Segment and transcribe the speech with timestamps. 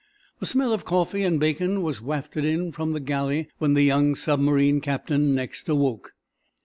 [0.39, 4.15] The smell of coffee and bacon was wafted in from the galley when the young
[4.15, 6.15] submarine captain next awoke.